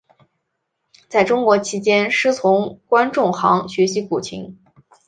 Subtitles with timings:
[1.09, 4.57] 在中国期间师从关仲航学习古琴。